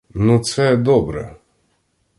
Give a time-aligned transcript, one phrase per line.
[0.13, 1.35] Ну, це— добре.